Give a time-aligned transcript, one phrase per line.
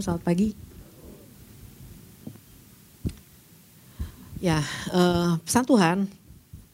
[0.00, 0.56] Selamat pagi.
[4.40, 4.64] Ya,
[4.96, 6.08] uh, pesan Tuhan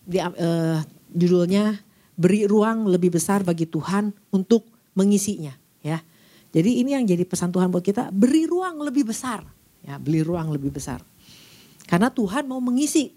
[0.06, 0.78] di, uh,
[1.10, 1.82] judulnya
[2.14, 4.62] beri ruang lebih besar bagi Tuhan untuk
[4.94, 5.50] mengisinya,
[5.82, 5.98] ya.
[6.54, 9.42] Jadi ini yang jadi pesan Tuhan buat kita, beri ruang lebih besar,
[9.82, 11.02] ya, beri ruang lebih besar.
[11.90, 13.10] Karena Tuhan mau mengisi.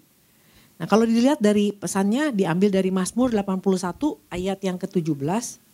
[0.82, 5.69] Nah, kalau dilihat dari pesannya diambil dari Mazmur 81 ayat yang ke-17.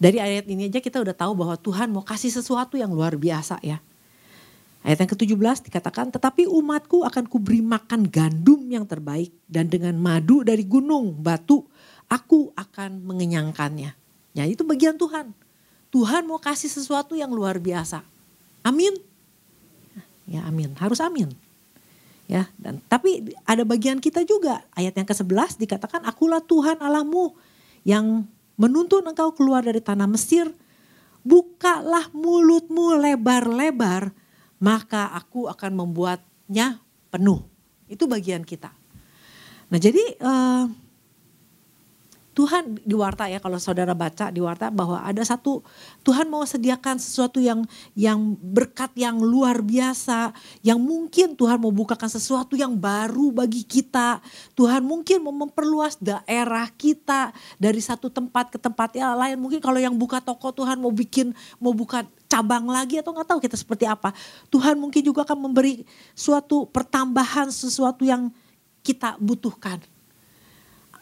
[0.00, 3.60] Dari ayat ini aja kita udah tahu bahwa Tuhan mau kasih sesuatu yang luar biasa
[3.60, 3.84] ya.
[4.80, 10.40] Ayat yang ke-17 dikatakan, tetapi umatku akan kuberi makan gandum yang terbaik dan dengan madu
[10.40, 11.68] dari gunung, batu,
[12.08, 13.92] aku akan mengenyangkannya.
[14.32, 15.36] Ya itu bagian Tuhan.
[15.92, 18.00] Tuhan mau kasih sesuatu yang luar biasa.
[18.64, 18.96] Amin.
[20.24, 21.28] Ya amin, harus amin.
[22.30, 24.62] Ya, dan tapi ada bagian kita juga.
[24.72, 27.34] Ayat yang ke-11 dikatakan akulah Tuhan Allahmu
[27.82, 28.22] yang
[28.60, 30.52] menuntun engkau keluar dari tanah Mesir.
[31.24, 34.12] Bukalah mulutmu lebar-lebar
[34.60, 37.40] maka aku akan membuatnya penuh.
[37.88, 38.70] Itu bagian kita.
[39.72, 40.68] Nah jadi uh,
[42.40, 45.60] Tuhan di warta ya kalau saudara baca di warta bahwa ada satu
[46.00, 50.32] Tuhan mau sediakan sesuatu yang yang berkat yang luar biasa
[50.64, 54.24] yang mungkin Tuhan mau bukakan sesuatu yang baru bagi kita.
[54.56, 59.36] Tuhan mungkin mau memperluas daerah kita dari satu tempat ke tempat yang lain.
[59.36, 63.40] Mungkin kalau yang buka toko Tuhan mau bikin mau buka cabang lagi atau nggak tahu
[63.44, 64.16] kita seperti apa.
[64.48, 65.84] Tuhan mungkin juga akan memberi
[66.16, 68.32] suatu pertambahan sesuatu yang
[68.80, 69.99] kita butuhkan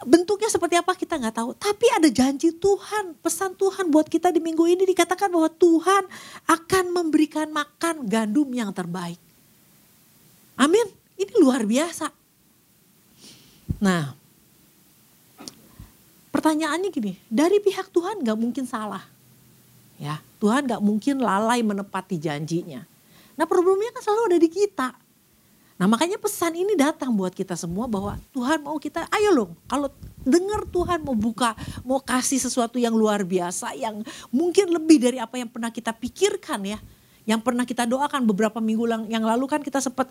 [0.06, 1.50] bentuknya seperti apa kita nggak tahu.
[1.58, 6.04] Tapi ada janji Tuhan, pesan Tuhan buat kita di minggu ini dikatakan bahwa Tuhan
[6.46, 9.18] akan memberikan makan gandum yang terbaik.
[10.58, 10.86] Amin.
[11.18, 12.10] Ini luar biasa.
[13.82, 14.14] Nah,
[16.30, 19.02] pertanyaannya gini, dari pihak Tuhan nggak mungkin salah.
[19.98, 22.86] Ya, Tuhan nggak mungkin lalai menepati janjinya.
[23.38, 24.88] Nah problemnya kan selalu ada di kita
[25.78, 29.86] Nah makanya pesan ini datang buat kita semua bahwa Tuhan mau kita, ayo loh kalau
[30.26, 31.54] dengar Tuhan mau buka,
[31.86, 34.02] mau kasih sesuatu yang luar biasa, yang
[34.34, 36.78] mungkin lebih dari apa yang pernah kita pikirkan ya.
[37.28, 40.08] Yang pernah kita doakan beberapa minggu yang lalu kan kita sempat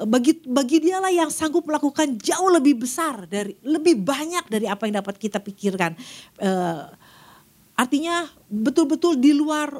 [0.00, 4.88] eh, bagi bagi dialah yang sanggup melakukan jauh lebih besar dari lebih banyak dari apa
[4.88, 5.92] yang dapat kita pikirkan.
[6.40, 6.88] Uh,
[7.76, 9.76] artinya betul-betul di luar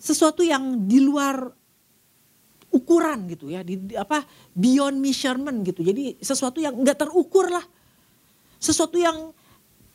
[0.00, 1.59] sesuatu yang di luar
[2.70, 4.22] ukuran gitu ya di, di apa
[4.54, 5.82] beyond measurement gitu.
[5.82, 7.66] Jadi sesuatu yang nggak terukur lah.
[8.62, 9.34] Sesuatu yang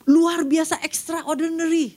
[0.05, 1.95] luar biasa extraordinary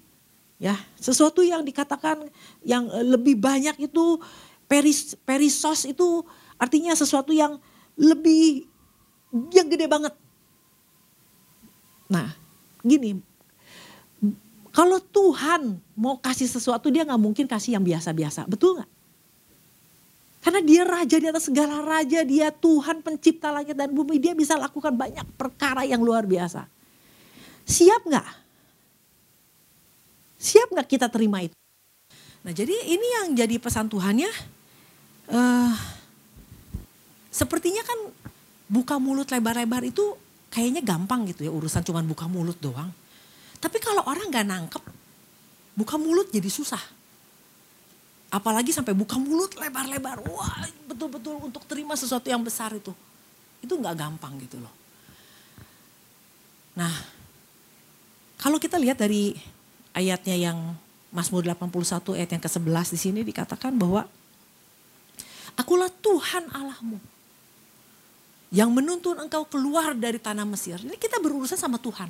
[0.63, 0.79] ya.
[0.97, 2.31] Sesuatu yang dikatakan
[2.63, 4.23] yang lebih banyak itu
[4.71, 6.23] peris perisos itu
[6.55, 7.59] artinya sesuatu yang
[7.99, 8.71] lebih
[9.51, 10.15] yang gede banget.
[12.07, 12.33] Nah
[12.87, 13.19] gini
[14.71, 18.47] kalau Tuhan mau kasih sesuatu dia nggak mungkin kasih yang biasa-biasa.
[18.47, 18.98] Betul nggak
[20.39, 24.55] karena dia raja di atas segala raja, dia Tuhan pencipta langit dan bumi, dia bisa
[24.55, 26.63] lakukan banyak perkara yang luar biasa.
[27.67, 28.29] Siap nggak?
[30.39, 31.59] Siap nggak kita terima itu?
[32.47, 34.31] Nah jadi ini yang jadi pesan Tuhannya.
[35.29, 35.75] Uh,
[37.29, 37.99] sepertinya kan
[38.71, 40.17] buka mulut lebar-lebar itu
[40.49, 42.89] kayaknya gampang gitu ya urusan cuman buka mulut doang.
[43.59, 44.85] Tapi kalau orang nggak nangkep,
[45.75, 46.98] buka mulut jadi susah.
[48.29, 50.21] Apalagi sampai buka mulut lebar-lebar.
[50.29, 52.93] Wah betul-betul untuk terima sesuatu yang besar itu.
[53.65, 54.73] Itu nggak gampang gitu loh.
[56.77, 56.93] Nah
[58.39, 59.35] kalau kita lihat dari
[59.97, 60.59] ayatnya yang
[61.09, 64.05] Mazmur 81 ayat yang ke-11 di sini dikatakan bahwa
[65.59, 67.03] Akulah Tuhan Allahmu
[68.55, 70.79] yang menuntun engkau keluar dari tanah Mesir.
[70.81, 72.09] Ini kita berurusan sama Tuhan.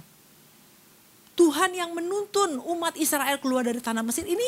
[1.33, 4.45] Tuhan yang menuntun umat Israel keluar dari tanah Mesir ini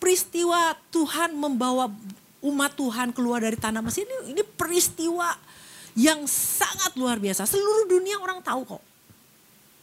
[0.00, 1.92] peristiwa Tuhan membawa
[2.40, 5.36] umat Tuhan keluar dari tanah Mesir ini, ini peristiwa
[5.92, 7.44] yang sangat luar biasa.
[7.44, 8.82] Seluruh dunia orang tahu kok.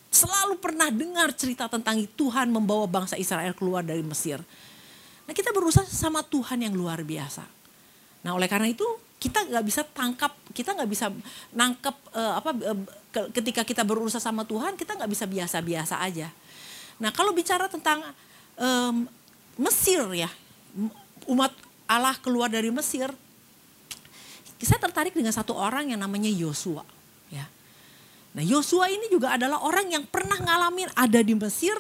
[0.10, 4.42] Selalu pernah dengar cerita tentang Tuhan membawa bangsa Israel keluar dari Mesir.
[5.30, 7.46] Nah kita berusaha sama Tuhan yang luar biasa.
[8.26, 8.88] Nah oleh karena itu
[9.22, 11.14] kita nggak bisa tangkap, kita nggak bisa
[11.54, 12.80] nangkep uh, apa uh,
[13.34, 16.32] ketika kita berusaha sama Tuhan kita nggak bisa biasa-biasa aja.
[16.98, 18.02] Nah kalau bicara tentang
[18.58, 19.06] um,
[19.58, 20.30] Mesir ya,
[21.26, 21.50] umat
[21.90, 23.10] Allah keluar dari Mesir,
[24.62, 26.86] saya tertarik dengan satu orang yang namanya Yosua.
[27.30, 27.46] Ya.
[28.34, 31.78] Nah Yosua ini juga adalah orang yang pernah ngalamin ada di Mesir,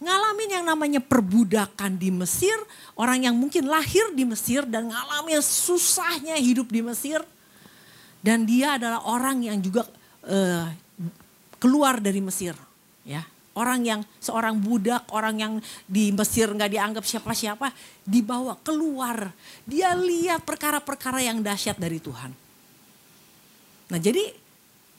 [0.00, 2.56] ngalamin yang namanya perbudakan di Mesir,
[2.96, 7.20] orang yang mungkin lahir di Mesir dan ngalamin susahnya hidup di Mesir.
[8.18, 9.86] Dan dia adalah orang yang juga
[10.26, 10.66] uh,
[11.62, 12.56] keluar dari Mesir.
[13.06, 13.22] ya
[13.58, 15.54] orang yang seorang budak, orang yang
[15.90, 17.74] di Mesir nggak dianggap siapa-siapa,
[18.06, 19.34] dibawa keluar.
[19.66, 22.30] Dia lihat perkara-perkara yang dahsyat dari Tuhan.
[23.90, 24.30] Nah jadi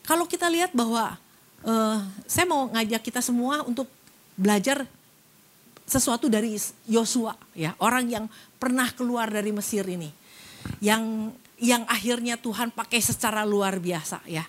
[0.03, 1.15] kalau kita lihat bahwa
[1.63, 1.97] uh,
[2.27, 3.87] saya mau ngajak kita semua untuk
[4.35, 4.83] belajar
[5.89, 6.53] sesuatu dari
[6.85, 8.25] Yosua, ya orang yang
[8.61, 10.11] pernah keluar dari Mesir ini,
[10.83, 14.45] yang yang akhirnya Tuhan pakai secara luar biasa, ya.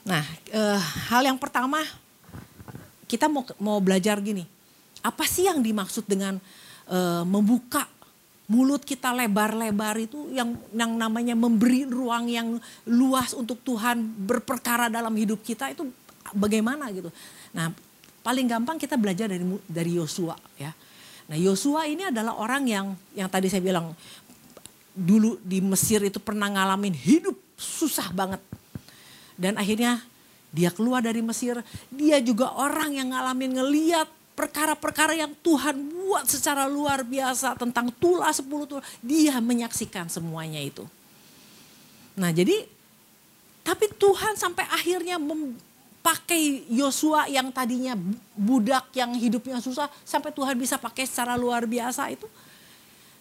[0.00, 0.24] Nah,
[0.56, 0.80] uh,
[1.12, 1.84] hal yang pertama
[3.10, 4.46] kita mau mau belajar gini.
[5.02, 6.38] Apa sih yang dimaksud dengan
[6.86, 7.90] uh, membuka
[8.50, 15.14] mulut kita lebar-lebar itu yang yang namanya memberi ruang yang luas untuk Tuhan berperkara dalam
[15.18, 15.90] hidup kita itu
[16.34, 17.10] bagaimana gitu.
[17.54, 17.74] Nah,
[18.22, 20.70] paling gampang kita belajar dari dari Yosua ya.
[21.30, 23.94] Nah, Yosua ini adalah orang yang yang tadi saya bilang
[24.90, 28.42] dulu di Mesir itu pernah ngalamin hidup susah banget.
[29.40, 30.02] Dan akhirnya
[30.50, 31.62] dia keluar dari Mesir,
[31.94, 38.34] dia juga orang yang ngalamin ngeliat perkara-perkara yang Tuhan buat secara luar biasa tentang tulah
[38.34, 38.86] sepuluh tulah.
[38.98, 40.82] Dia menyaksikan semuanya itu.
[42.18, 42.66] Nah jadi,
[43.62, 47.94] tapi Tuhan sampai akhirnya memakai Yosua yang tadinya
[48.34, 52.26] budak yang hidupnya susah, sampai Tuhan bisa pakai secara luar biasa itu.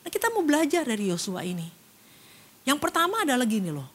[0.02, 1.68] Nah kita mau belajar dari Yosua ini.
[2.64, 3.88] Yang pertama adalah gini loh,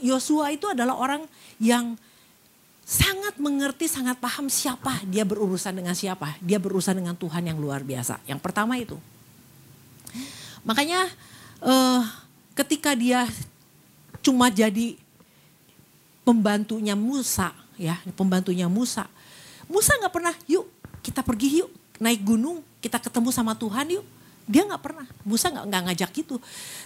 [0.00, 1.22] Yosua itu adalah orang
[1.60, 1.94] yang
[2.84, 6.36] sangat mengerti, sangat paham siapa dia berurusan dengan siapa.
[6.44, 8.20] Dia berurusan dengan Tuhan yang luar biasa.
[8.28, 9.00] Yang pertama itu.
[10.64, 11.08] Makanya
[11.64, 12.04] uh,
[12.52, 13.24] ketika dia
[14.24, 14.96] cuma jadi
[16.24, 19.08] pembantunya Musa, ya pembantunya Musa.
[19.68, 20.68] Musa nggak pernah, yuk
[21.04, 21.70] kita pergi yuk
[22.00, 24.06] naik gunung, kita ketemu sama Tuhan yuk.
[24.44, 26.36] Dia nggak pernah, Musa nggak ngajak gitu.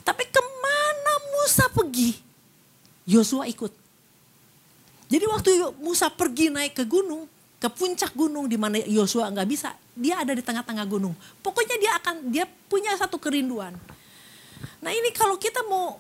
[0.06, 2.19] Tapi ke mana Musa pergi,
[3.03, 3.88] Yosua ikut
[5.08, 5.50] jadi waktu
[5.81, 7.25] Musa pergi naik ke gunung,
[7.56, 11.16] ke puncak gunung di mana Yosua nggak bisa, dia ada di tengah-tengah gunung.
[11.40, 13.72] Pokoknya dia akan dia punya satu kerinduan.
[14.84, 15.96] Nah ini kalau kita mau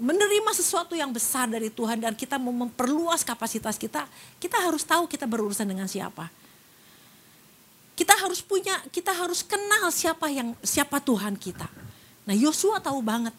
[0.00, 4.08] menerima sesuatu yang besar dari Tuhan dan kita mau memperluas kapasitas kita,
[4.40, 6.32] kita harus tahu kita berurusan dengan siapa.
[7.92, 11.68] Kita harus punya, kita harus kenal siapa yang siapa Tuhan kita.
[12.24, 13.36] Nah Yosua tahu banget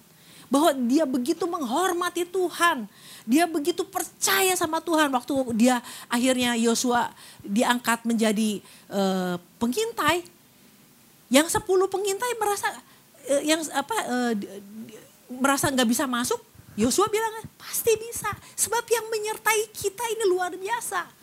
[0.51, 2.83] bahwa dia begitu menghormati Tuhan.
[3.23, 5.79] Dia begitu percaya sama Tuhan waktu dia
[6.11, 8.59] akhirnya Yosua diangkat menjadi
[8.91, 10.27] uh, pengintai.
[11.31, 12.67] Yang sepuluh pengintai merasa
[13.31, 14.33] uh, yang apa uh,
[15.39, 16.43] merasa nggak bisa masuk.
[16.75, 21.20] Yosua bilang pasti bisa sebab yang menyertai kita ini luar biasa.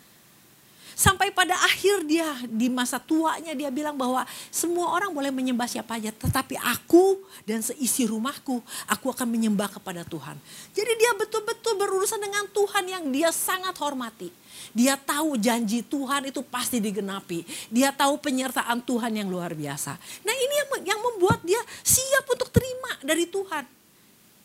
[0.99, 5.95] Sampai pada akhir dia di masa tuanya dia bilang bahwa semua orang boleh menyembah siapa
[5.95, 6.11] aja.
[6.11, 10.35] Tetapi aku dan seisi rumahku aku akan menyembah kepada Tuhan.
[10.75, 14.27] Jadi dia betul-betul berurusan dengan Tuhan yang dia sangat hormati.
[14.75, 17.47] Dia tahu janji Tuhan itu pasti digenapi.
[17.71, 19.95] Dia tahu penyertaan Tuhan yang luar biasa.
[20.27, 23.63] Nah ini yang, yang membuat dia siap untuk terima dari Tuhan.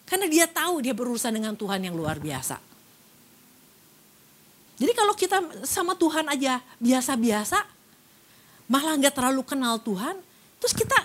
[0.06, 2.74] Karena dia tahu dia berurusan dengan Tuhan yang luar biasa.
[4.75, 7.62] Jadi kalau kita sama Tuhan aja biasa-biasa,
[8.67, 10.19] malah nggak terlalu kenal Tuhan,
[10.59, 10.97] terus kita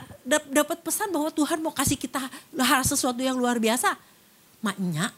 [0.49, 2.17] dapat pesan bahwa Tuhan mau kasih kita
[2.57, 3.93] hal sesuatu yang luar biasa,
[4.65, 5.13] maknya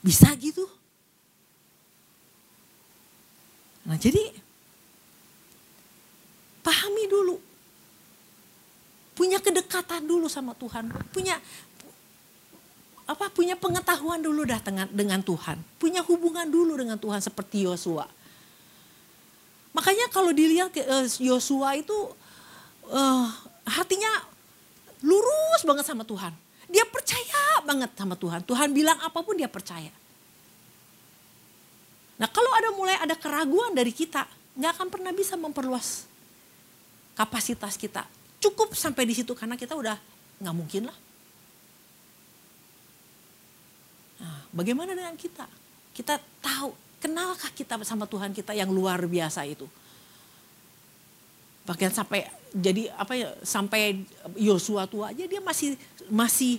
[0.00, 0.64] bisa gitu.
[3.88, 4.20] Nah jadi
[6.62, 7.36] pahami dulu,
[9.18, 11.40] punya kedekatan dulu sama Tuhan, punya
[13.10, 15.58] apa punya pengetahuan dulu dah dengan, dengan Tuhan.
[15.82, 18.06] Punya hubungan dulu dengan Tuhan seperti Yosua.
[19.74, 21.94] Makanya kalau dilihat eh, Yosua itu
[22.86, 23.26] uh,
[23.66, 24.30] hatinya
[25.02, 26.30] lurus banget sama Tuhan.
[26.70, 28.46] Dia percaya banget sama Tuhan.
[28.46, 29.90] Tuhan bilang apa pun dia percaya.
[32.14, 34.22] Nah kalau ada mulai ada keraguan dari kita,
[34.54, 36.06] nggak akan pernah bisa memperluas
[37.18, 38.06] kapasitas kita.
[38.38, 39.98] Cukup sampai di situ karena kita udah
[40.38, 40.98] nggak mungkin lah
[44.20, 45.46] Nah, bagaimana dengan kita?
[45.94, 49.66] Kita tahu, kenalkah kita sama Tuhan kita yang luar biasa itu?
[51.66, 54.02] Bahkan sampai jadi apa ya sampai
[54.34, 55.78] Yosua tua aja dia masih
[56.10, 56.58] masih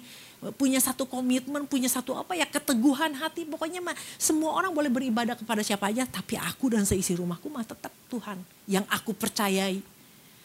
[0.58, 3.46] punya satu komitmen, punya satu apa ya keteguhan hati.
[3.46, 7.62] Pokoknya mah semua orang boleh beribadah kepada siapa aja, tapi aku dan seisi rumahku mah
[7.62, 9.84] tetap Tuhan yang aku percayai.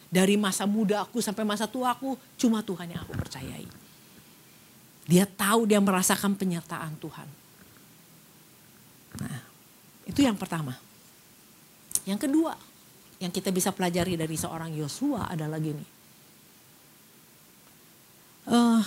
[0.07, 3.65] Dari masa muda aku sampai masa tua aku cuma Tuhan yang aku percayai.
[5.07, 7.27] Dia tahu dia merasakan penyertaan Tuhan.
[9.21, 9.39] Nah,
[10.05, 10.77] itu yang pertama.
[12.07, 12.53] Yang kedua,
[13.17, 15.85] yang kita bisa pelajari dari seorang Yosua adalah gini.
[18.47, 18.79] Uh,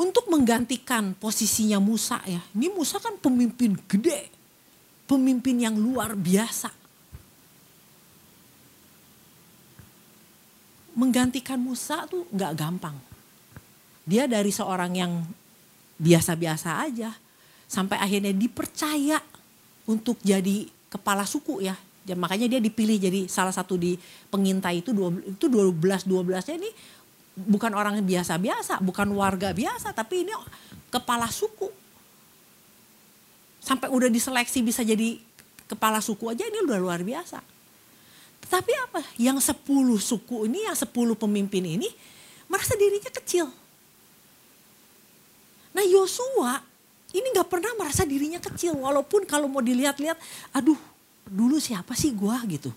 [0.00, 4.32] untuk menggantikan posisinya Musa ya, ini Musa kan pemimpin gede,
[5.06, 6.72] pemimpin yang luar biasa.
[10.96, 12.96] Menggantikan Musa tuh nggak gampang.
[14.02, 15.22] Dia dari seorang yang
[16.00, 17.14] biasa-biasa aja
[17.70, 19.22] sampai akhirnya dipercaya
[19.86, 21.78] untuk jadi kepala suku ya.
[22.02, 23.94] Dan makanya dia dipilih jadi salah satu di
[24.34, 24.90] pengintai itu
[25.22, 26.70] itu 12 12-nya ini
[27.38, 30.34] bukan orang biasa-biasa, bukan warga biasa, tapi ini
[30.90, 31.70] kepala suku.
[33.62, 35.20] Sampai udah diseleksi bisa jadi
[35.70, 37.38] kepala suku aja ini udah luar biasa.
[38.42, 39.00] Tetapi apa?
[39.14, 41.86] Yang sepuluh suku ini, yang sepuluh pemimpin ini
[42.50, 43.46] merasa dirinya kecil.
[45.70, 46.69] Nah Yosua
[47.10, 48.78] ini gak pernah merasa dirinya kecil.
[48.78, 50.18] Walaupun kalau mau dilihat-lihat,
[50.54, 50.78] aduh
[51.26, 52.70] dulu siapa sih gua gitu.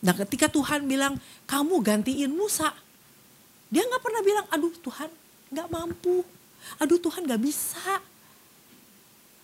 [0.00, 2.72] Nah ketika Tuhan bilang kamu gantiin Musa.
[3.70, 5.10] Dia gak pernah bilang aduh Tuhan
[5.50, 6.22] gak mampu.
[6.78, 8.00] Aduh Tuhan gak bisa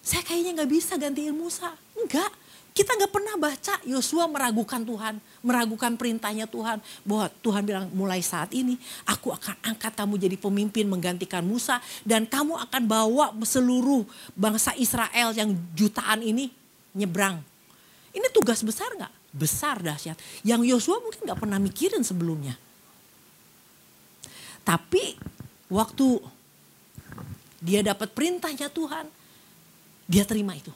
[0.07, 1.75] saya kayaknya nggak bisa gantiin Musa.
[1.99, 2.31] Enggak,
[2.77, 6.77] kita nggak pernah baca Yosua meragukan Tuhan, meragukan perintahnya Tuhan.
[7.09, 8.77] Bahwa Tuhan bilang mulai saat ini
[9.09, 11.81] aku akan angkat kamu jadi pemimpin menggantikan Musa.
[12.05, 14.05] Dan kamu akan bawa seluruh
[14.37, 16.53] bangsa Israel yang jutaan ini
[16.93, 17.41] nyebrang.
[18.13, 19.13] Ini tugas besar nggak?
[19.33, 20.21] Besar dahsyat.
[20.45, 22.61] Yang Yosua mungkin nggak pernah mikirin sebelumnya.
[24.61, 25.17] Tapi
[25.73, 26.21] waktu
[27.65, 29.09] dia dapat perintahnya Tuhan,
[30.05, 30.71] dia terima itu.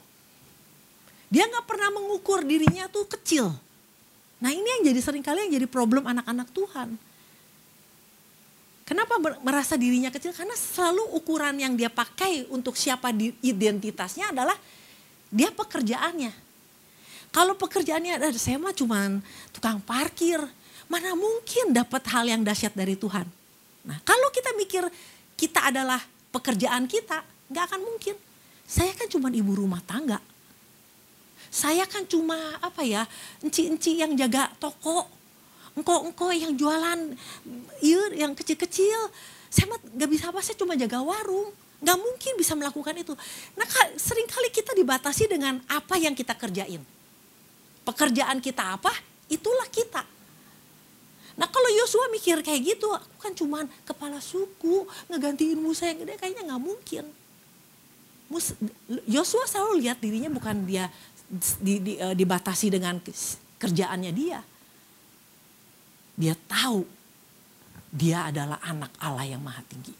[1.30, 3.54] Dia nggak pernah mengukur dirinya tuh kecil.
[4.42, 6.99] Nah ini yang jadi sering kali yang jadi problem anak-anak Tuhan.
[8.82, 10.34] Kenapa merasa dirinya kecil?
[10.34, 14.58] Karena selalu ukuran yang dia pakai untuk siapa identitasnya adalah
[15.30, 16.34] dia pekerjaannya.
[17.30, 19.22] Kalau pekerjaannya ada saya mah cuman
[19.54, 20.42] tukang parkir,
[20.90, 23.22] mana mungkin dapat hal yang dahsyat dari Tuhan.
[23.87, 24.82] Nah kalau kita mikir
[25.38, 26.02] kita adalah
[26.34, 28.18] pekerjaan kita, nggak akan mungkin.
[28.66, 30.18] Saya kan cuma ibu rumah tangga.
[31.50, 33.02] Saya kan cuma apa ya,
[33.42, 35.11] enci-enci yang jaga toko.
[35.75, 37.14] Engkau-engkau yang jualan,
[37.83, 39.11] iya yang kecil-kecil.
[39.50, 41.50] Saya mah gak bisa apa, saya cuma jaga warung.
[41.83, 43.19] Gak mungkin bisa melakukan itu.
[43.59, 43.66] Nah
[43.99, 46.83] sering kali kita dibatasi dengan apa yang kita kerjain.
[47.83, 48.95] Pekerjaan kita apa,
[49.26, 50.07] itulah kita.
[51.35, 56.14] Nah kalau Yosua mikir kayak gitu, aku kan cuma kepala suku, ngegantiin Musa yang gede,
[56.21, 57.04] kayaknya gak mungkin.
[59.11, 60.87] Yosua selalu lihat dirinya bukan dia
[61.62, 62.99] di, di, uh, dibatasi dengan
[63.62, 64.42] kerjaannya dia.
[66.18, 66.84] Dia tahu
[67.90, 69.94] dia adalah anak Allah yang maha tinggi.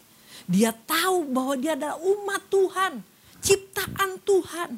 [0.46, 2.92] Dia tahu bahwa dia adalah umat Tuhan,
[3.42, 4.70] ciptaan Tuhan.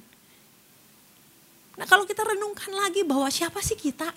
[1.77, 4.13] Nah kalau kita renungkan lagi bahwa siapa sih kita?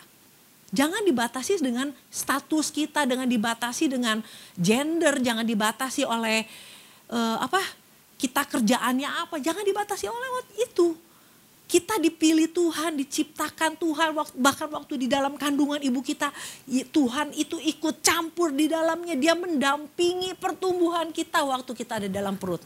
[0.76, 4.20] Jangan dibatasi dengan status kita, dengan dibatasi dengan
[4.60, 6.44] gender, jangan dibatasi oleh
[7.12, 7.64] uh, apa
[8.20, 10.96] kita kerjaannya apa, jangan dibatasi oleh itu.
[11.66, 16.30] Kita dipilih Tuhan, diciptakan Tuhan, bahkan waktu di dalam kandungan ibu kita,
[16.94, 19.18] Tuhan itu ikut campur di dalamnya.
[19.18, 22.62] Dia mendampingi pertumbuhan kita waktu kita ada dalam perut.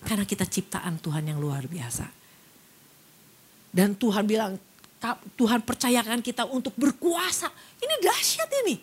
[0.00, 2.08] Karena kita ciptaan Tuhan yang luar biasa.
[3.68, 4.56] Dan Tuhan bilang,
[5.36, 7.52] Tuhan percayakan kita untuk berkuasa.
[7.76, 8.76] Ini dahsyat ini.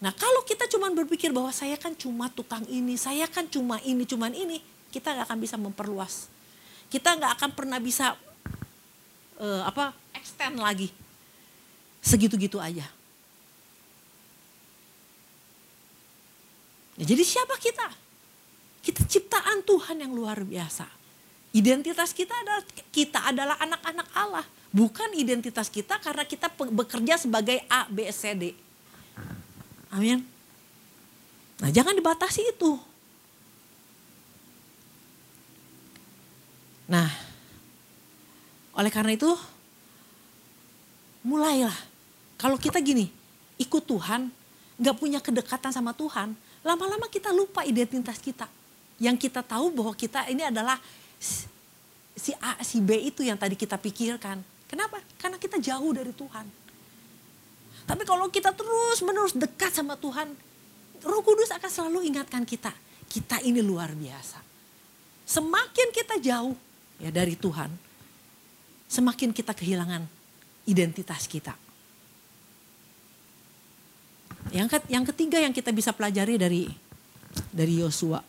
[0.00, 4.06] Nah kalau kita cuma berpikir bahwa saya kan cuma tukang ini, saya kan cuma ini,
[4.08, 6.26] cuma ini, kita nggak akan bisa memperluas.
[6.90, 8.18] Kita nggak akan pernah bisa
[9.38, 10.90] uh, apa extend lagi.
[12.02, 12.86] Segitu-gitu aja.
[17.00, 17.88] Ya, jadi siapa kita?
[18.84, 20.84] Kita ciptaan Tuhan yang luar biasa.
[21.50, 22.62] Identitas kita adalah
[22.94, 28.44] kita adalah anak-anak Allah, bukan identitas kita karena kita bekerja sebagai A, B, C, D
[29.90, 30.22] Amin.
[31.58, 32.78] Nah jangan dibatasi itu.
[36.90, 37.06] Nah,
[38.74, 39.30] oleh karena itu,
[41.22, 41.78] mulailah.
[42.34, 43.06] Kalau kita gini,
[43.62, 44.26] ikut Tuhan,
[44.74, 46.34] gak punya kedekatan sama Tuhan,
[46.66, 48.50] lama-lama kita lupa identitas kita.
[48.98, 50.82] Yang kita tahu bahwa kita ini adalah
[52.18, 54.42] si A, si B itu yang tadi kita pikirkan.
[54.66, 54.98] Kenapa?
[55.14, 56.46] Karena kita jauh dari Tuhan.
[57.86, 60.30] Tapi kalau kita terus menerus dekat sama Tuhan,
[61.00, 62.74] Roh Kudus akan selalu ingatkan kita,
[63.06, 64.42] kita ini luar biasa.
[65.26, 66.54] Semakin kita jauh
[67.00, 67.72] ya dari Tuhan,
[68.86, 70.04] semakin kita kehilangan
[70.68, 71.56] identitas kita.
[74.54, 76.62] Yang yang ketiga yang kita bisa pelajari dari
[77.52, 78.20] dari Yosua.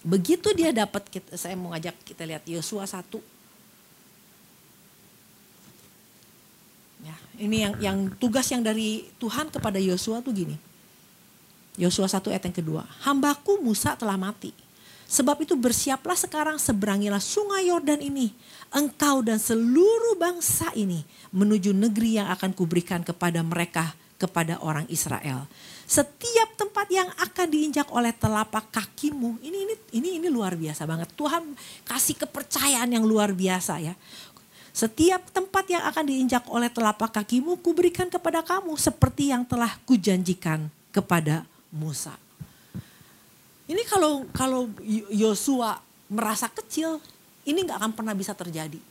[0.00, 3.40] Begitu dia dapat saya mau ngajak kita lihat Yosua 1
[7.00, 10.56] Ya, ini yang yang tugas yang dari Tuhan kepada Yosua tuh gini.
[11.80, 12.82] Yosua 1 ayat yang kedua.
[13.08, 14.52] Hambaku Musa telah mati.
[15.10, 18.30] Sebab itu bersiaplah sekarang seberangilah sungai Yordan ini.
[18.70, 21.02] Engkau dan seluruh bangsa ini
[21.34, 25.50] menuju negeri yang akan kuberikan kepada mereka, kepada orang Israel.
[25.90, 31.10] Setiap tempat yang akan diinjak oleh telapak kakimu, ini ini ini ini luar biasa banget.
[31.18, 33.98] Tuhan kasih kepercayaan yang luar biasa ya.
[34.70, 40.70] Setiap tempat yang akan diinjak oleh telapak kakimu, kuberikan kepada kamu seperti yang telah kujanjikan
[40.94, 41.42] kepada
[41.74, 42.29] Musa.
[43.70, 44.66] Ini kalau kalau
[45.14, 45.78] Yosua
[46.10, 46.98] merasa kecil,
[47.46, 48.82] ini nggak akan pernah bisa terjadi.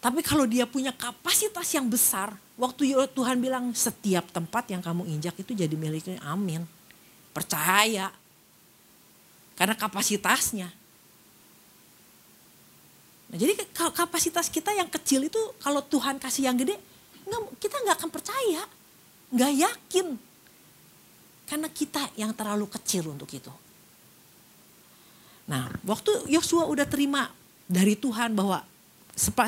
[0.00, 5.36] Tapi kalau dia punya kapasitas yang besar, waktu Tuhan bilang setiap tempat yang kamu injak
[5.36, 6.64] itu jadi miliknya, amin.
[7.36, 8.08] Percaya.
[9.58, 10.70] Karena kapasitasnya.
[13.28, 16.78] Nah, jadi kapasitas kita yang kecil itu kalau Tuhan kasih yang gede,
[17.60, 18.62] kita nggak akan percaya,
[19.34, 20.06] nggak yakin.
[21.48, 23.48] Karena kita yang terlalu kecil untuk itu.
[25.48, 27.32] Nah, waktu Yosua udah terima
[27.64, 28.60] dari Tuhan bahwa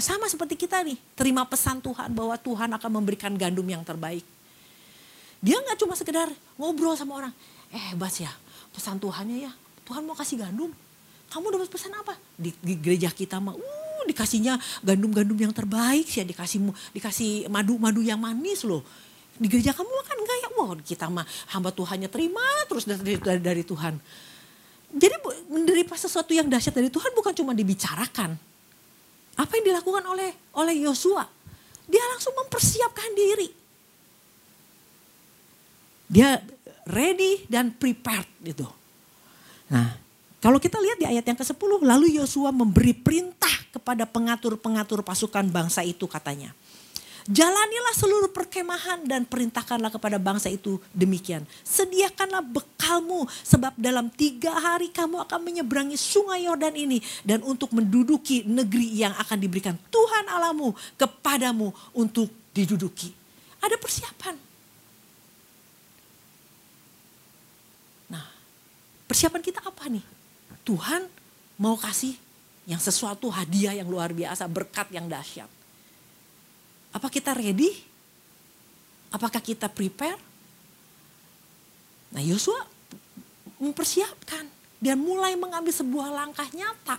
[0.01, 4.25] sama seperti kita nih, terima pesan Tuhan bahwa Tuhan akan memberikan gandum yang terbaik.
[5.45, 7.33] Dia nggak cuma sekedar ngobrol sama orang,
[7.69, 8.33] eh hebat ya,
[8.73, 9.53] pesan Tuhannya ya,
[9.85, 10.73] Tuhan mau kasih gandum.
[11.31, 12.19] Kamu dapat pesan apa?
[12.35, 16.65] Di, di gereja kita mah, uh, dikasihnya gandum-gandum yang terbaik sih, dikasih
[16.97, 18.83] dikasih madu-madu yang manis loh
[19.41, 21.25] di gereja kamu kan enggak ya, wah kita mah
[21.57, 23.97] hamba Tuhannya terima terus dari, dari, dari Tuhan.
[24.91, 25.17] Jadi
[25.49, 28.37] menerima sesuatu yang dahsyat dari Tuhan bukan cuma dibicarakan.
[29.41, 31.25] Apa yang dilakukan oleh oleh Yosua?
[31.89, 33.49] Dia langsung mempersiapkan diri.
[36.11, 36.37] Dia
[36.91, 38.69] ready dan prepared gitu.
[39.71, 39.95] Nah,
[40.43, 45.87] kalau kita lihat di ayat yang ke-10, lalu Yosua memberi perintah kepada pengatur-pengatur pasukan bangsa
[45.87, 46.51] itu katanya.
[47.29, 51.45] Jalanilah seluruh perkemahan dan perintahkanlah kepada bangsa itu demikian.
[51.61, 57.05] Sediakanlah bekalmu sebab dalam tiga hari kamu akan menyeberangi sungai Yordan ini.
[57.21, 63.13] Dan untuk menduduki negeri yang akan diberikan Tuhan alamu kepadamu untuk diduduki.
[63.61, 64.35] Ada persiapan.
[68.09, 68.25] Nah
[69.05, 70.05] persiapan kita apa nih?
[70.65, 71.05] Tuhan
[71.61, 72.17] mau kasih
[72.65, 75.60] yang sesuatu hadiah yang luar biasa, berkat yang dahsyat.
[76.91, 77.71] Apa kita ready?
[79.11, 80.19] Apakah kita prepare?
[82.11, 82.67] Nah Yosua
[83.63, 84.47] mempersiapkan
[84.83, 86.99] dan mulai mengambil sebuah langkah nyata.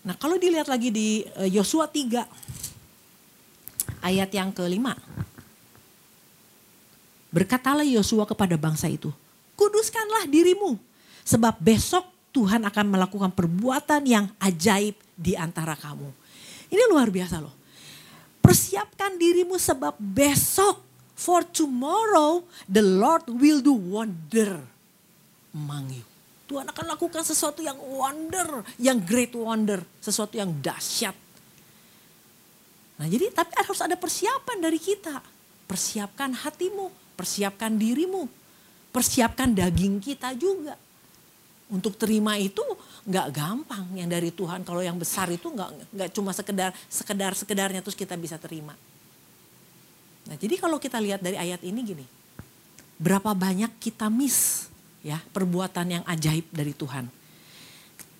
[0.00, 2.24] Nah kalau dilihat lagi di eh, Yosua 3
[4.00, 4.96] ayat yang kelima.
[7.30, 9.14] Berkatalah Yosua kepada bangsa itu,
[9.54, 10.74] kuduskanlah dirimu
[11.22, 12.02] sebab besok
[12.34, 16.10] Tuhan akan melakukan perbuatan yang ajaib di antara kamu.
[16.70, 17.54] Ini luar biasa loh.
[18.40, 20.80] Persiapkan dirimu sebab besok
[21.18, 24.62] for tomorrow the Lord will do wonder
[25.52, 26.06] among you.
[26.50, 31.14] Tuhan akan lakukan sesuatu yang wonder, yang great wonder, sesuatu yang dahsyat.
[32.98, 35.22] Nah jadi tapi harus ada persiapan dari kita.
[35.70, 38.26] Persiapkan hatimu, persiapkan dirimu,
[38.90, 40.74] persiapkan daging kita juga
[41.70, 42.60] untuk terima itu
[43.06, 44.66] nggak gampang yang dari Tuhan.
[44.66, 48.74] Kalau yang besar itu nggak nggak cuma sekedar sekedar sekedarnya terus kita bisa terima.
[50.26, 52.06] Nah jadi kalau kita lihat dari ayat ini gini,
[52.98, 54.68] berapa banyak kita miss
[55.00, 57.06] ya perbuatan yang ajaib dari Tuhan.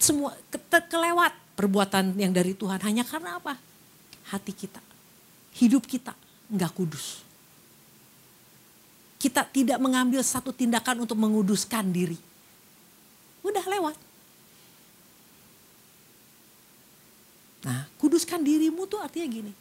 [0.00, 0.56] Semua ke,
[0.88, 3.58] kelewat perbuatan yang dari Tuhan hanya karena apa?
[4.30, 4.80] Hati kita,
[5.58, 6.14] hidup kita
[6.48, 7.26] nggak kudus.
[9.20, 12.29] Kita tidak mengambil satu tindakan untuk menguduskan diri
[13.40, 13.96] udah lewat.
[17.60, 19.52] Nah, kuduskan dirimu tuh artinya gini.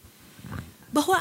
[0.90, 1.20] Bahwa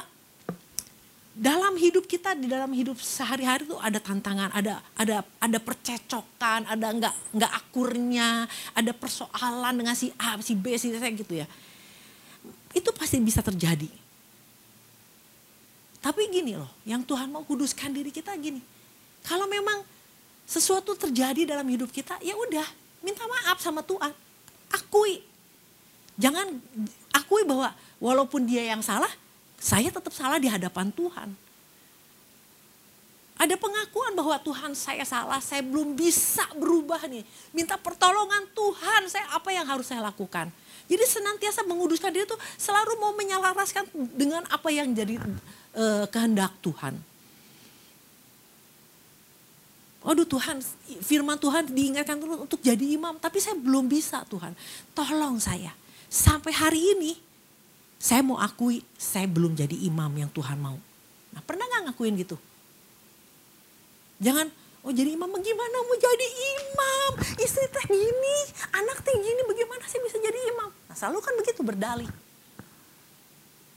[1.38, 6.87] dalam hidup kita di dalam hidup sehari-hari tuh ada tantangan, ada ada ada percecokan, ada
[6.90, 11.47] nggak nggak akurnya, ada persoalan dengan si A, si B, si C gitu ya.
[12.75, 13.87] Itu pasti bisa terjadi.
[15.99, 18.62] Tapi gini loh, yang Tuhan mau kuduskan diri kita gini.
[19.27, 19.83] Kalau memang
[20.49, 22.65] sesuatu terjadi dalam hidup kita, ya udah
[23.05, 24.17] minta maaf sama Tuhan.
[24.73, 25.21] Akui.
[26.17, 26.57] Jangan
[27.13, 29.13] akui bahwa walaupun dia yang salah,
[29.61, 31.37] saya tetap salah di hadapan Tuhan.
[33.39, 37.23] Ada pengakuan bahwa Tuhan saya salah, saya belum bisa berubah nih.
[37.55, 40.51] Minta pertolongan Tuhan, saya apa yang harus saya lakukan.
[40.89, 45.21] Jadi senantiasa menguduskan diri itu selalu mau menyelaraskan dengan apa yang jadi
[45.77, 46.99] uh, kehendak Tuhan.
[50.09, 50.64] Aduh Tuhan,
[51.05, 53.21] firman Tuhan diingatkan terus untuk jadi imam.
[53.21, 54.57] Tapi saya belum bisa Tuhan.
[54.97, 55.77] Tolong saya.
[56.09, 57.21] Sampai hari ini
[58.01, 60.81] saya mau akui saya belum jadi imam yang Tuhan mau.
[61.37, 62.40] Nah pernah gak ngakuin gitu?
[64.18, 64.49] Jangan,
[64.81, 67.12] oh jadi imam bagaimana mau jadi imam?
[67.37, 68.38] Istri teh gini,
[68.73, 70.73] anak teh gini, bagaimana sih bisa jadi imam?
[70.73, 72.11] Nah selalu kan begitu berdalih.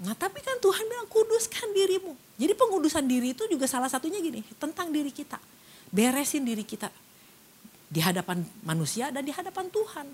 [0.02, 2.16] Nah tapi kan Tuhan bilang kuduskan dirimu.
[2.40, 5.38] Jadi pengudusan diri itu juga salah satunya gini, tentang diri kita.
[5.92, 6.88] Beresin diri kita.
[7.92, 10.08] Di hadapan manusia dan di hadapan Tuhan.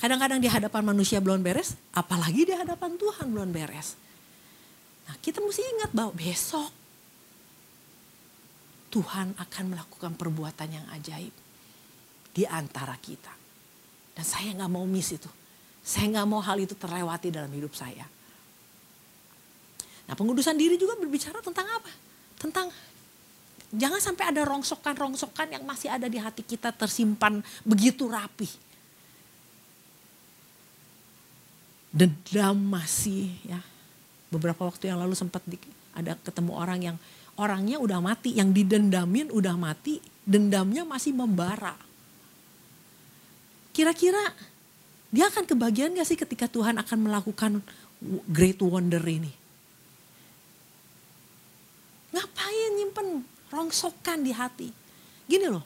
[0.00, 3.94] Kadang-kadang di hadapan manusia belum beres, apalagi di hadapan Tuhan belum beres.
[5.06, 6.72] Nah kita mesti ingat bahwa besok
[8.90, 11.34] Tuhan akan melakukan perbuatan yang ajaib
[12.34, 13.30] di antara kita.
[14.16, 15.30] Dan saya nggak mau miss itu.
[15.84, 18.08] Saya nggak mau hal itu terlewati dalam hidup saya.
[20.10, 21.90] Nah pengudusan diri juga berbicara tentang apa?
[22.40, 22.66] Tentang
[23.70, 28.70] jangan sampai ada rongsokan-rongsokan yang masih ada di hati kita tersimpan begitu rapi
[31.90, 33.60] dendam masih ya.
[34.30, 35.58] Beberapa waktu yang lalu sempat di,
[35.90, 36.96] ada ketemu orang yang
[37.34, 41.74] orangnya udah mati, yang didendamin udah mati, dendamnya masih membara.
[43.74, 44.22] Kira-kira
[45.10, 47.52] dia akan kebagian gak sih ketika Tuhan akan melakukan
[48.30, 49.34] great wonder ini?
[52.14, 53.08] Ngapain nyimpen
[53.50, 54.68] rongsokan di hati?
[55.26, 55.62] Gini loh,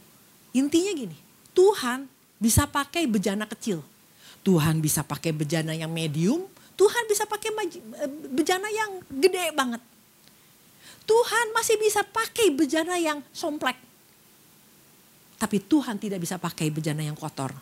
[0.57, 1.17] intinya gini,
[1.53, 2.09] Tuhan
[2.41, 3.85] bisa pakai bejana kecil
[4.45, 6.45] Tuhan bisa pakai bejana yang medium,
[6.77, 9.81] Tuhan bisa pakai eh, bejana yang gede banget.
[11.09, 13.77] Tuhan masih bisa pakai bejana yang somplek.
[15.41, 17.57] Tapi Tuhan tidak bisa pakai bejana yang kotor.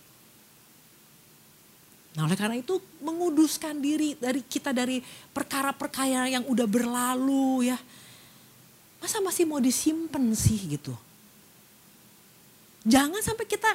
[2.12, 5.00] Nah oleh karena itu menguduskan diri dari kita dari
[5.32, 7.78] perkara-perkara yang udah berlalu ya.
[9.02, 10.94] Masa masih mau disimpan sih gitu.
[12.86, 13.66] Jangan sampai kita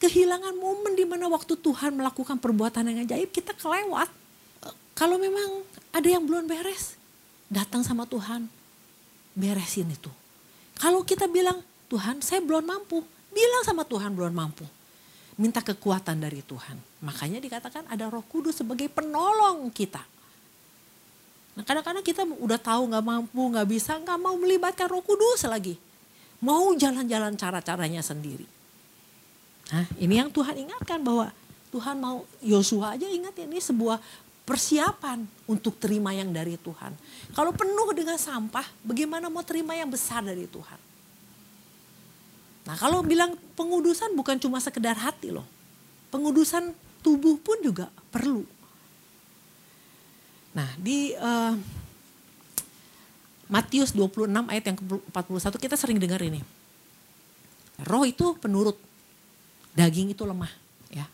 [0.00, 4.08] kehilangan momen di mana waktu Tuhan melakukan perbuatan yang ajaib kita kelewat.
[4.96, 6.96] Kalau memang ada yang belum beres,
[7.52, 8.48] datang sama Tuhan,
[9.36, 10.08] beresin itu.
[10.80, 11.60] Kalau kita bilang,
[11.92, 14.64] Tuhan saya belum mampu, bilang sama Tuhan belum mampu.
[15.40, 16.76] Minta kekuatan dari Tuhan.
[17.00, 20.04] Makanya dikatakan ada roh kudus sebagai penolong kita.
[21.58, 25.74] Nah kadang-kadang kita udah tahu gak mampu, gak bisa, gak mau melibatkan roh kudus lagi.
[26.40, 28.48] Mau jalan-jalan cara-caranya sendiri.
[29.70, 31.30] Nah, ini yang Tuhan ingatkan bahwa
[31.70, 34.02] Tuhan mau Yosua aja ingat ini sebuah
[34.42, 36.90] persiapan untuk terima yang dari Tuhan.
[37.38, 40.80] Kalau penuh dengan sampah, bagaimana mau terima yang besar dari Tuhan?
[42.66, 45.46] Nah kalau bilang pengudusan bukan cuma sekedar hati loh.
[46.10, 46.74] Pengudusan
[47.06, 48.42] tubuh pun juga perlu.
[50.56, 51.54] Nah di uh,
[53.50, 56.42] Matius 26 ayat yang ke-41 kita sering dengar ini.
[57.82, 58.78] Roh itu penurut
[59.74, 60.50] daging itu lemah
[60.92, 61.06] ya.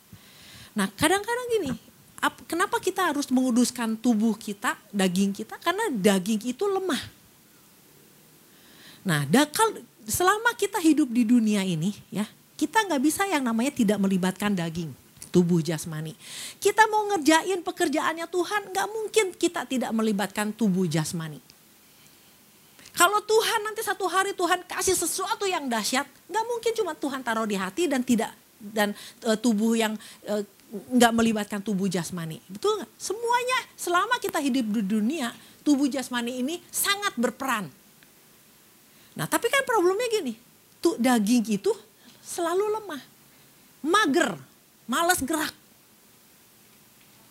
[0.77, 1.73] Nah kadang-kadang gini,
[2.49, 5.61] kenapa kita harus menguduskan tubuh kita, daging kita?
[5.61, 7.01] Karena daging itu lemah.
[9.07, 12.27] Nah, dakal, selama kita hidup di dunia ini, ya,
[12.59, 14.91] kita nggak bisa yang namanya tidak melibatkan daging,
[15.29, 16.15] tubuh jasmani.
[16.63, 21.43] Kita mau ngerjain pekerjaannya Tuhan, nggak mungkin kita tidak melibatkan tubuh jasmani.
[22.97, 27.45] Kalau Tuhan nanti satu hari Tuhan kasih sesuatu yang dahsyat, nggak mungkin cuma Tuhan taruh
[27.45, 28.97] di hati dan tidak dan
[29.29, 29.93] uh, tubuh yang
[30.25, 30.41] uh,
[30.73, 32.41] nggak melibatkan tubuh jasmani.
[32.49, 32.91] Betul nggak?
[32.97, 35.29] Semuanya selama kita hidup di dunia,
[35.61, 37.69] tubuh jasmani ini sangat berperan.
[39.13, 40.33] Nah tapi kan problemnya gini,
[40.81, 41.73] tuh daging itu
[42.25, 43.03] selalu lemah,
[43.85, 44.41] mager,
[44.87, 45.55] malas gerak.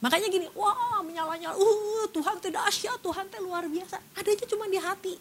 [0.04, 3.98] Makanya gini, wah menyala-nyala, uh Tuhan tidak asyik, Tuhan teh luar biasa.
[4.14, 5.16] Adanya cuma di hati.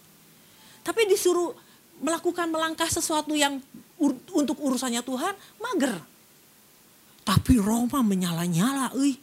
[0.84, 1.56] Tapi disuruh
[2.04, 3.62] melakukan melangkah sesuatu yang
[3.96, 5.96] ur, untuk urusannya Tuhan mager.
[7.24, 9.16] Tapi Roma menyala-nyala, euy.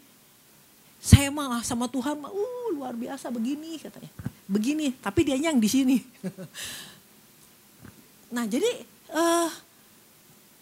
[1.01, 4.09] Saya mah sama Tuhan mah uh, luar biasa begini katanya.
[4.49, 5.97] Begini, tapi dia yang di sini.
[8.35, 9.49] nah, jadi uh,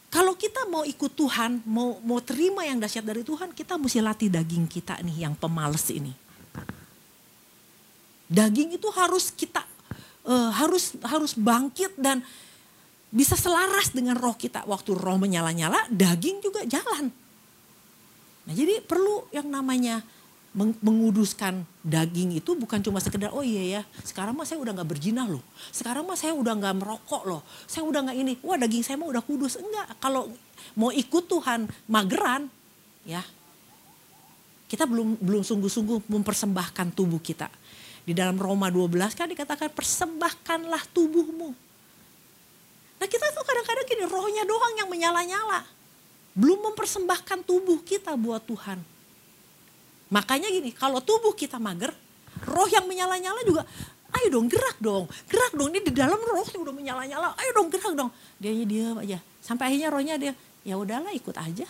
[0.10, 4.34] kalau kita mau ikut Tuhan, mau mau terima yang dahsyat dari Tuhan, kita mesti latih
[4.34, 6.10] daging kita nih yang pemales ini.
[8.26, 9.62] Daging itu harus kita
[10.26, 12.26] uh, harus harus bangkit dan
[13.14, 14.66] bisa selaras dengan roh kita.
[14.66, 17.14] Waktu roh menyala-nyala, daging juga jalan.
[18.50, 20.02] Nah jadi perlu yang namanya
[20.60, 25.26] menguduskan daging itu bukan cuma sekedar oh iya ya sekarang mah saya udah nggak berjinah
[25.32, 25.44] loh.
[25.72, 27.42] Sekarang mah saya udah nggak merokok loh.
[27.64, 28.34] Saya udah nggak ini.
[28.44, 29.56] Wah daging saya mah udah kudus.
[29.56, 29.88] Enggak.
[30.04, 30.28] Kalau
[30.76, 32.52] mau ikut Tuhan mageran
[33.08, 33.24] ya.
[34.70, 37.50] Kita belum belum sungguh-sungguh mempersembahkan tubuh kita.
[38.04, 41.50] Di dalam Roma 12 kan dikatakan persembahkanlah tubuhmu.
[43.00, 45.64] Nah kita tuh kadang-kadang gini rohnya doang yang menyala-nyala.
[46.36, 48.99] Belum mempersembahkan tubuh kita buat Tuhan.
[50.10, 51.94] Makanya gini kalau tubuh kita mager,
[52.46, 53.62] roh yang menyala-nyala juga
[54.10, 55.70] ayo dong gerak dong, gerak dong.
[55.70, 58.10] Ini di dalam roh udah menyala-nyala, ayo dong gerak dong.
[58.42, 59.22] Dia diam aja.
[59.40, 60.34] Sampai akhirnya rohnya dia,
[60.66, 61.68] ya udahlah ikut aja.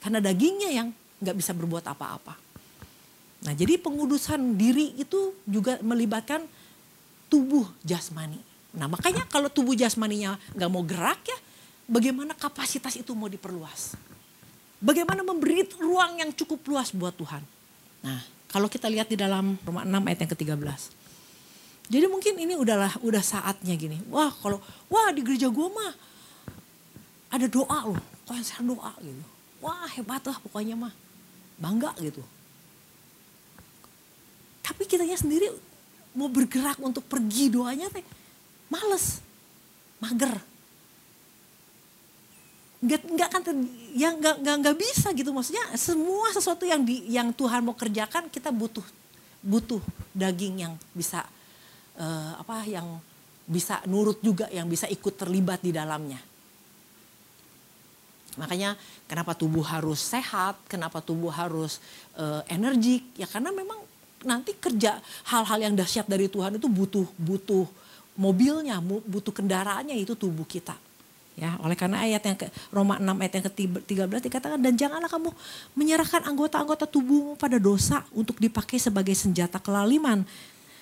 [0.00, 0.88] Karena dagingnya yang
[1.20, 2.34] nggak bisa berbuat apa-apa.
[3.44, 6.44] Nah jadi pengudusan diri itu juga melibatkan
[7.28, 8.40] tubuh jasmani.
[8.76, 11.38] Nah makanya kalau tubuh jasmaninya nggak mau gerak ya,
[11.84, 13.96] bagaimana kapasitas itu mau diperluas?
[14.80, 17.44] Bagaimana memberi ruang yang cukup luas buat Tuhan?
[18.00, 20.80] Nah kalau kita lihat di dalam Roma 6 ayat yang ke-13.
[21.90, 24.00] Jadi mungkin ini udahlah udah saatnya gini.
[24.08, 25.92] Wah kalau wah di gereja gua mah
[27.30, 29.22] ada doa loh, konser doa gitu
[29.60, 30.92] wah hebat lah pokoknya mah
[31.60, 32.24] bangga gitu
[34.64, 35.52] tapi kitanya sendiri
[36.16, 38.02] mau bergerak untuk pergi doanya teh
[38.72, 39.20] males
[40.00, 40.32] mager
[42.80, 43.42] nggak nggak kan
[43.92, 45.30] yang nggak nggak nggak bisa gitu.
[45.36, 48.84] Maksudnya semua sesuatu yang di yang Tuhan mau kerjakan kita butuh
[49.44, 49.80] butuh
[50.16, 51.24] daging yang bisa
[52.00, 53.00] uh, apa yang
[53.44, 56.20] bisa nurut juga yang bisa ikut terlibat di dalamnya.
[58.38, 58.78] Makanya
[59.10, 61.82] kenapa tubuh harus sehat, kenapa tubuh harus
[62.14, 63.82] uh, energik, ya karena memang
[64.24, 67.66] nanti kerja hal-hal yang dahsyat dari Tuhan itu butuh butuh
[68.16, 70.78] mobilnya, butuh kendaraannya itu tubuh kita.
[71.38, 75.30] Ya, oleh karena ayat yang ke Roma 6 ayat yang ke-13 dikatakan dan janganlah kamu
[75.72, 80.26] menyerahkan anggota-anggota tubuhmu pada dosa untuk dipakai sebagai senjata kelaliman.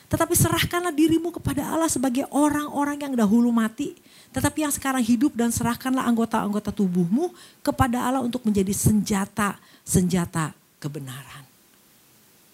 [0.09, 3.93] Tetapi serahkanlah dirimu kepada Allah sebagai orang-orang yang dahulu mati
[4.29, 7.33] tetapi yang sekarang hidup dan serahkanlah anggota-anggota tubuhmu
[7.65, 11.45] kepada Allah untuk menjadi senjata-senjata kebenaran.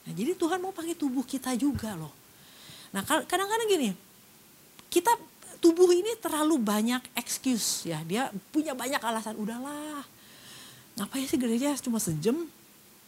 [0.06, 2.14] Nah, jadi Tuhan mau pakai tubuh kita juga loh.
[2.94, 3.90] Nah kadang-kadang gini,
[4.86, 5.10] kita
[5.64, 8.04] tubuh ini terlalu banyak excuse ya.
[8.04, 10.04] Dia punya banyak alasan, udahlah.
[11.00, 12.44] Ngapain sih gereja cuma sejam,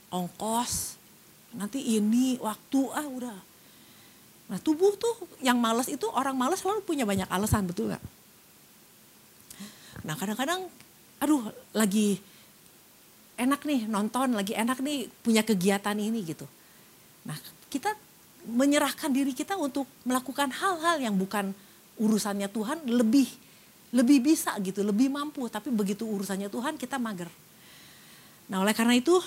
[0.08, 0.96] ongkos,
[1.52, 3.38] nanti ini, waktu, ah udah.
[4.48, 8.00] Nah tubuh tuh yang males itu orang males selalu punya banyak alasan, betul gak?
[10.08, 10.64] Nah kadang-kadang
[11.20, 12.16] aduh lagi
[13.36, 16.48] enak nih nonton, lagi enak nih punya kegiatan ini gitu.
[17.28, 17.36] Nah
[17.68, 17.92] kita
[18.48, 21.52] menyerahkan diri kita untuk melakukan hal-hal yang bukan
[21.96, 23.28] urusannya Tuhan lebih
[23.94, 25.46] lebih bisa gitu, lebih mampu.
[25.48, 27.30] Tapi begitu urusannya Tuhan kita mager.
[28.52, 29.18] Nah oleh karena itu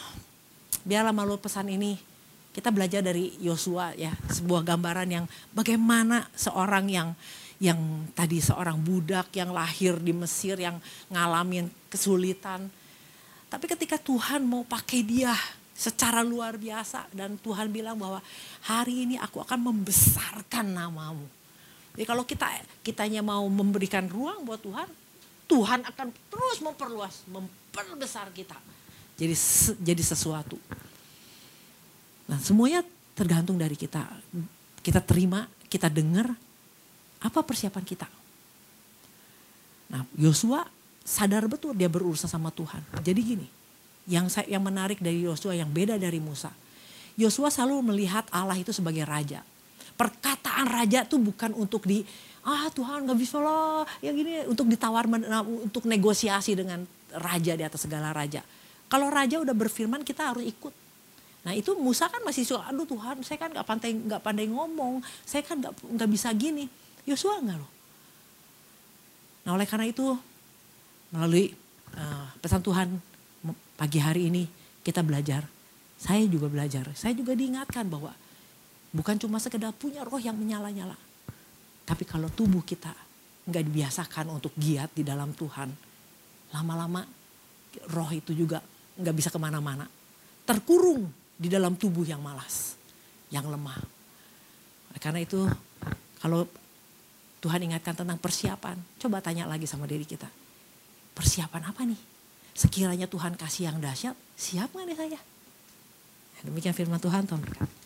[0.86, 1.98] biarlah malu pesan ini
[2.50, 7.10] kita belajar dari Yosua ya sebuah gambaran yang bagaimana seorang yang
[7.60, 10.80] yang tadi seorang budak yang lahir di Mesir yang
[11.12, 12.72] ngalamin kesulitan.
[13.52, 15.36] Tapi ketika Tuhan mau pakai dia
[15.76, 18.24] secara luar biasa dan Tuhan bilang bahwa
[18.68, 21.39] hari ini aku akan membesarkan namamu.
[22.00, 22.48] Jadi kalau kita
[22.80, 24.88] kitanya mau memberikan ruang buat Tuhan,
[25.52, 28.56] Tuhan akan terus memperluas, memperbesar kita.
[29.20, 29.36] Jadi
[29.84, 30.56] jadi sesuatu.
[32.24, 32.88] Nah, semuanya
[33.20, 34.08] tergantung dari kita.
[34.80, 36.32] Kita terima, kita dengar,
[37.20, 38.08] apa persiapan kita?
[39.92, 40.64] Nah, Yosua
[41.04, 42.80] sadar betul dia berurusan sama Tuhan.
[43.04, 43.48] Jadi gini,
[44.08, 46.56] yang saya, yang menarik dari Yosua yang beda dari Musa.
[47.20, 49.44] Yosua selalu melihat Allah itu sebagai raja.
[50.00, 52.08] Perkataan raja itu bukan untuk di
[52.48, 55.04] ah Tuhan nggak bisa lah yang gini untuk ditawar
[55.44, 58.40] untuk negosiasi dengan raja di atas segala raja.
[58.88, 60.72] Kalau raja udah berfirman kita harus ikut.
[61.44, 65.04] Nah itu Musa kan masih suka, aduh Tuhan saya kan nggak pandai nggak pandai ngomong,
[65.28, 66.72] saya kan nggak nggak bisa gini.
[67.04, 67.72] Yosua enggak loh.
[69.44, 70.16] Nah oleh karena itu
[71.12, 71.52] melalui
[71.96, 72.88] uh, pesan Tuhan
[73.76, 74.44] pagi hari ini
[74.84, 75.48] kita belajar.
[76.00, 76.88] Saya juga belajar.
[76.96, 78.16] Saya juga diingatkan bahwa
[78.94, 80.98] bukan cuma sekedar punya roh yang menyala-nyala.
[81.86, 82.94] Tapi kalau tubuh kita
[83.50, 85.70] nggak dibiasakan untuk giat di dalam Tuhan.
[86.54, 87.02] Lama-lama
[87.94, 88.62] roh itu juga
[88.98, 89.86] nggak bisa ke mana-mana.
[90.46, 92.78] Terkurung di dalam tubuh yang malas,
[93.34, 93.78] yang lemah.
[94.98, 95.46] Karena itu
[96.20, 96.46] kalau
[97.40, 98.76] Tuhan ingatkan tentang persiapan.
[99.00, 100.28] Coba tanya lagi sama diri kita.
[101.16, 102.00] Persiapan apa nih?
[102.52, 105.20] Sekiranya Tuhan kasih yang dahsyat, siap gak nih saya?
[106.44, 107.79] Demikian firman Tuhan, Tuhan berkata.